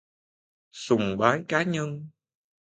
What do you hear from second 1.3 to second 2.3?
cá nhân